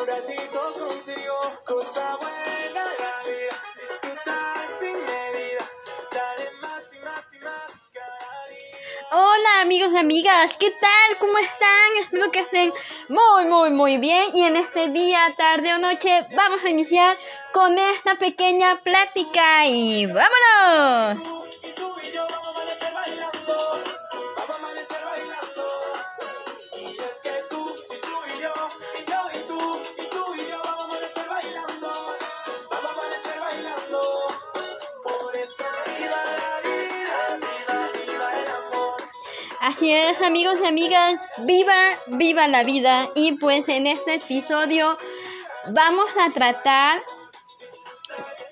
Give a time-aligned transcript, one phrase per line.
[0.00, 5.64] un ratito contigo, cosa buena la vida, disfrutar sin medida,
[6.12, 9.06] dale más y más y más cada día.
[9.12, 11.18] Hola amigos y amigas, ¿qué tal?
[11.18, 11.96] ¿Cómo están?
[12.00, 12.72] Espero que estén
[13.08, 14.24] muy, muy, muy bien.
[14.34, 17.16] Y en este día, tarde o noche, vamos a iniciar
[17.52, 21.22] con esta pequeña plática y vámonos.
[21.74, 24.05] Tú, y yo vamos a
[39.66, 43.08] Así es, amigos y amigas, viva, viva la vida.
[43.16, 44.96] Y pues en este episodio
[45.70, 47.02] vamos a tratar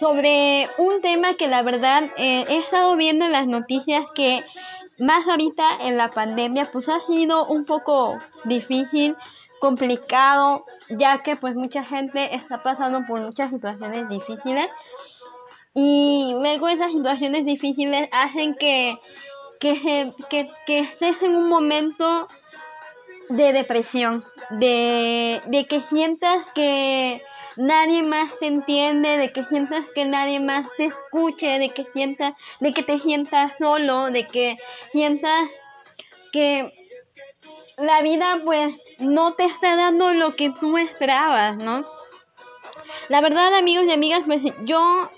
[0.00, 4.42] sobre un tema que la verdad eh, he estado viendo en las noticias que
[4.98, 9.16] más ahorita en la pandemia pues ha sido un poco difícil,
[9.60, 14.66] complicado, ya que pues mucha gente está pasando por muchas situaciones difíciles.
[15.74, 18.98] Y luego esas situaciones difíciles hacen que
[19.72, 22.28] que, que, estés en un momento
[23.30, 27.22] de depresión, de, de que sientas que
[27.56, 32.34] nadie más te entiende, de que sientas que nadie más te escuche, de que sientas,
[32.60, 34.58] de que te sientas solo, de que
[34.92, 35.48] sientas
[36.32, 36.72] que
[37.78, 41.86] la vida pues no te está dando lo que tú esperabas, ¿no?
[43.08, 45.10] La verdad, amigos y amigas, pues yo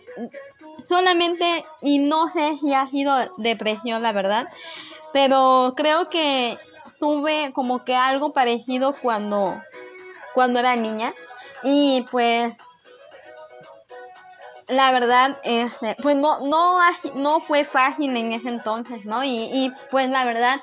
[0.89, 4.49] solamente, y no sé si ha sido depresión, la verdad,
[5.13, 6.59] pero creo que
[6.99, 9.61] tuve como que algo parecido cuando,
[10.35, 11.15] cuando era niña.
[11.63, 12.55] Y pues,
[14.69, 16.79] la verdad, este, pues no, no,
[17.15, 19.25] no fue fácil en ese entonces, ¿no?
[19.25, 20.61] Y, y pues la verdad,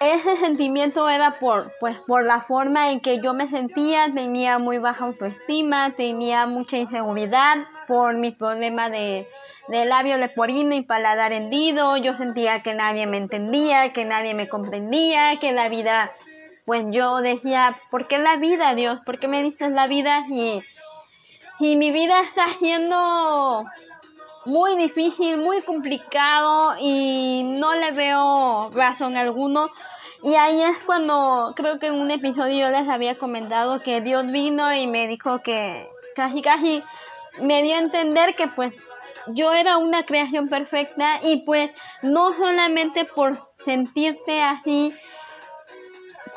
[0.00, 4.78] ese sentimiento era por, pues, por la forma en que yo me sentía, tenía muy
[4.78, 7.56] baja autoestima, tenía mucha inseguridad
[7.88, 9.26] por mi problema de,
[9.68, 14.48] de labio leporino y paladar hendido, yo sentía que nadie me entendía, que nadie me
[14.48, 16.12] comprendía, que la vida,
[16.64, 19.00] pues yo decía, ¿por qué la vida, Dios?
[19.04, 20.24] ¿Por qué me dices la vida?
[20.30, 20.62] Y,
[21.58, 23.64] y mi vida está siendo
[24.44, 29.70] muy difícil, muy complicado y no le veo razón alguno.
[30.22, 34.74] Y ahí es cuando creo que en un episodio les había comentado que Dios vino
[34.74, 36.82] y me dijo que casi casi
[37.40, 38.72] me dio a entender que pues
[39.28, 41.70] yo era una creación perfecta y pues
[42.02, 44.92] no solamente por sentirte así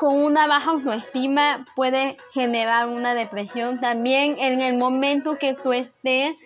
[0.02, 3.78] con una baja autoestima puede generar una depresión.
[3.78, 6.36] También en el momento que tú estés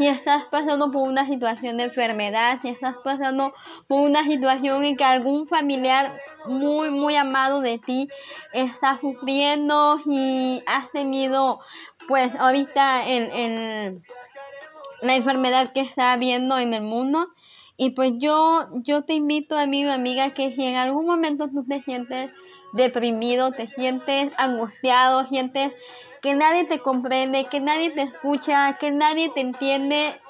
[0.00, 3.54] y estás pasando por una situación de enfermedad, si estás pasando
[3.86, 8.08] por una situación en que algún familiar muy, muy amado de ti
[8.52, 11.60] está sufriendo y has tenido,
[12.08, 14.02] pues ahorita en, en
[15.02, 17.28] la enfermedad que está habiendo en el mundo.
[17.76, 21.64] Y pues yo, yo te invito, amigo y amiga, que si en algún momento tú
[21.64, 22.32] te sientes
[22.74, 25.72] deprimido, te sientes angustiado, sientes
[26.22, 30.20] que nadie te comprende, que nadie te escucha, que nadie te entiende,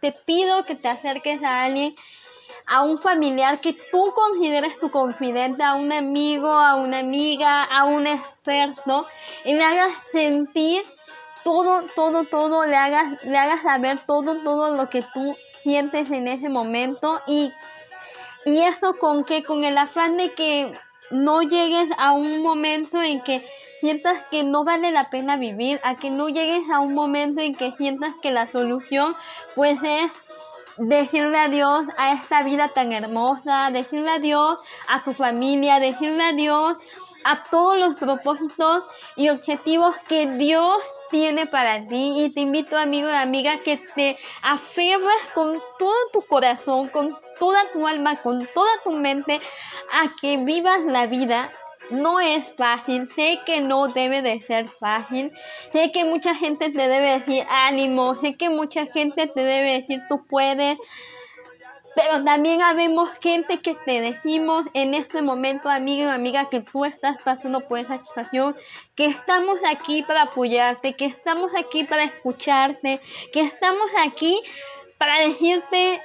[0.00, 1.94] te pido que te acerques a alguien,
[2.66, 7.84] a un familiar que tú consideres tu confidente, a un amigo, a una amiga, a
[7.84, 9.06] un experto,
[9.44, 10.82] y le hagas sentir
[11.44, 16.28] todo, todo, todo, le hagas, le hagas saber todo, todo lo que tú sientes en
[16.28, 17.52] ese momento y,
[18.46, 20.72] y eso con que, con el afán de que
[21.12, 23.46] no llegues a un momento en que
[23.80, 27.54] sientas que no vale la pena vivir, a que no llegues a un momento en
[27.54, 29.14] que sientas que la solución
[29.54, 30.10] pues es
[30.78, 36.76] decirle adiós a esta vida tan hermosa, decirle adiós a tu familia, decirle adiós
[37.24, 38.84] a todos los propósitos
[39.16, 40.78] y objetivos que Dios
[41.12, 42.24] tiene para ti.
[42.24, 47.60] Y te invito amigo y amiga que te aferres con todo tu corazón, con toda
[47.72, 49.40] tu alma, con toda tu mente
[49.92, 51.52] a que vivas la vida.
[51.90, 55.30] No es fácil, sé que no debe de ser fácil,
[55.70, 60.00] sé que mucha gente te debe decir ánimo, sé que mucha gente te debe decir
[60.08, 60.78] tú puedes,
[61.94, 66.84] pero también habemos gente que te decimos en este momento, amigo y amiga, que tú
[66.84, 68.56] estás pasando por esa situación,
[68.94, 73.00] que estamos aquí para apoyarte, que estamos aquí para escucharte,
[73.32, 74.40] que estamos aquí
[74.98, 76.00] para decirte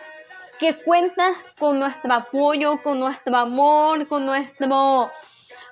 [0.60, 5.12] que cuentas con nuestro apoyo, con nuestro amor, con nuestro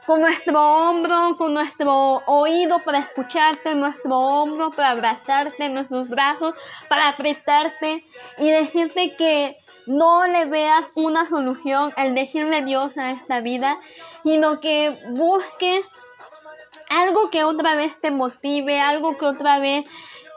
[0.06, 6.54] con nuestro hombro, con nuestro oído para escucharte, nuestro hombro para abrazarte, nuestros brazos
[6.88, 8.06] para apretarte
[8.38, 9.58] y decirte que
[9.88, 13.80] no le veas una solución al decirle Dios a esta vida,
[14.24, 15.86] sino que busques
[16.90, 19.86] algo que otra vez te motive, algo que otra vez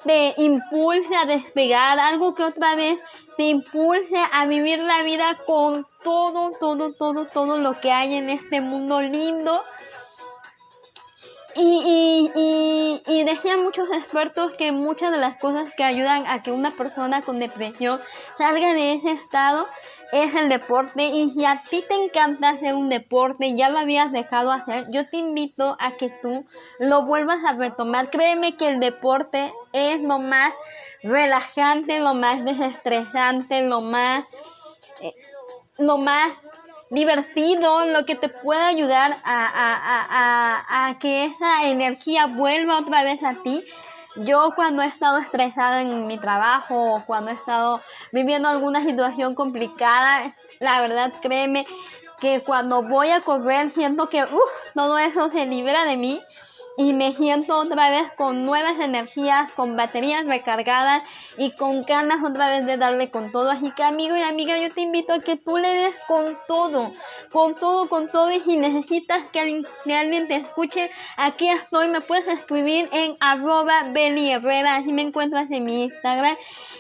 [0.09, 2.99] te impulse a despegar, algo que otra vez
[3.37, 8.31] te impulse a vivir la vida con todo, todo, todo, todo lo que hay en
[8.31, 9.63] este mundo lindo.
[11.55, 16.53] Y, y, y, decían muchos expertos que muchas de las cosas que ayudan a que
[16.53, 18.01] una persona con depresión
[18.39, 19.67] salga de ese estado
[20.13, 24.11] es el deporte y si a ti te encanta hacer un deporte ya lo habías
[24.13, 26.47] dejado hacer, yo te invito a que tú
[26.79, 28.11] lo vuelvas a retomar.
[28.11, 30.53] Créeme que el deporte es lo más
[31.03, 34.25] relajante, lo más desestresante, lo más,
[35.01, 35.15] eh,
[35.79, 36.33] lo más
[36.91, 43.03] divertido, lo que te puede ayudar a, a, a, a, que esa energía vuelva otra
[43.03, 43.65] vez a ti.
[44.17, 49.35] Yo cuando he estado estresada en mi trabajo o cuando he estado viviendo alguna situación
[49.35, 51.67] complicada, la verdad créeme
[52.21, 54.25] que cuando voy a correr siento que
[54.75, 56.21] todo eso se libera de mí
[56.79, 61.03] y me siento otra vez con nuevas energías, con baterías recargadas
[61.37, 63.51] y con ganas otra vez de darle con todo.
[63.51, 66.93] Así que amigo y amiga, yo te invito a que tú le des con todo,
[67.33, 68.31] con todo, con todo.
[68.31, 74.31] Y si necesitas que alguien, te escuche, aquí estoy, me puedes escribir en arroba Beli
[74.31, 76.37] así me encuentras en mi Instagram.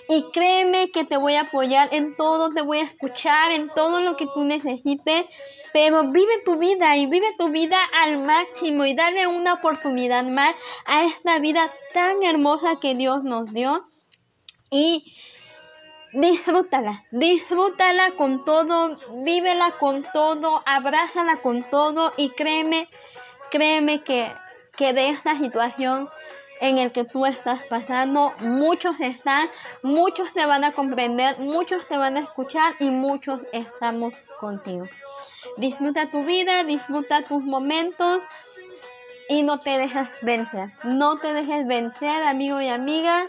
[0.08, 4.00] Y créeme que te voy a apoyar en todo, te voy a escuchar en todo
[4.00, 5.24] lo que tú necesites.
[5.72, 10.54] Pero vive tu vida y vive tu vida al máximo y dale una oportunidad más
[10.86, 13.84] a esta vida tan hermosa que Dios nos dio.
[14.70, 15.14] Y
[16.12, 22.88] disfrútala, disfrútala con todo, vívela con todo, abrázala con todo y créeme,
[23.50, 24.30] créeme que,
[24.76, 26.08] que de esta situación
[26.60, 29.48] en el que tú estás pasando, muchos están,
[29.82, 34.86] muchos te van a comprender, muchos te van a escuchar y muchos estamos contigo.
[35.56, 38.22] Disfruta tu vida, disfruta tus momentos
[39.28, 40.72] y no te dejes vencer.
[40.84, 43.26] No te dejes vencer, amigo y amiga,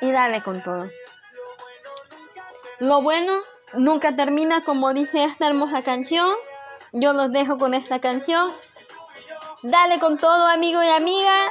[0.00, 0.88] y dale con todo.
[2.80, 3.38] Lo bueno
[3.74, 6.28] nunca termina como dice esta hermosa canción.
[6.92, 8.52] Yo los dejo con esta canción.
[9.62, 11.48] Dale con todo, amigo y amiga,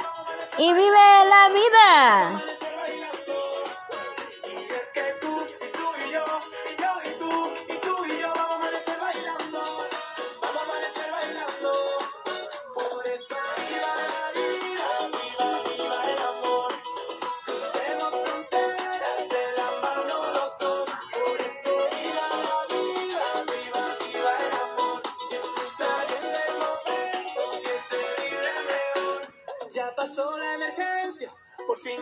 [0.58, 0.98] y vive
[1.28, 2.53] la vida.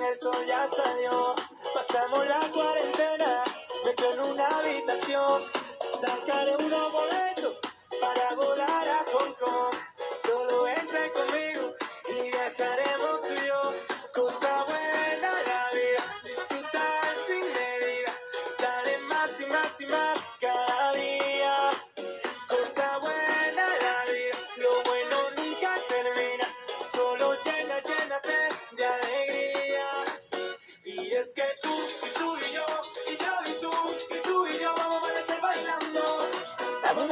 [0.09, 1.35] El sol ya salió.
[1.75, 3.43] Pasamos la cuarentena,
[3.85, 5.43] metió en una habitación.
[6.01, 7.57] Sacaré unos boletos
[8.01, 9.75] para volar a Hong Kong.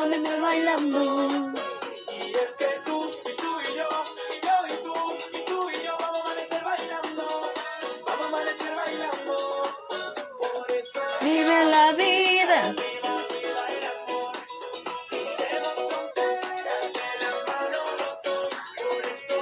[0.00, 1.52] Amanecer bailando.
[2.08, 3.88] Y es que tú, y tú y yo,
[4.32, 4.94] y yo y tú,
[5.38, 7.22] y tú y yo vamos a amanecer bailando.
[8.06, 9.36] Vamos a amanecer bailando.
[10.38, 12.74] Por eso Vive la vida.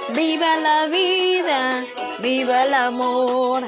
[0.09, 1.85] viva, la vida.
[2.19, 3.63] Viva el amor.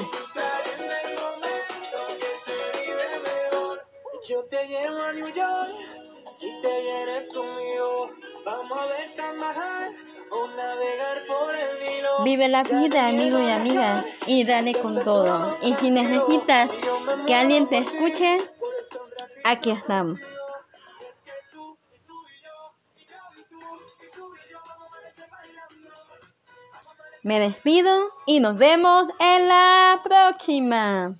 [4.28, 5.74] Yo te llevo a New York,
[6.42, 8.10] si te vienes conmigo.
[8.44, 9.92] Vamos a ver Tamajal
[10.28, 12.24] o navegar por el Nilo.
[12.24, 15.56] Vive la vida, amigo y amiga, y dale con todo.
[15.62, 16.68] Y si necesitas
[17.28, 18.38] que alguien te escuche,
[19.44, 20.18] aquí estamos.
[27.22, 31.14] Me despido y nos vemos en la próxima.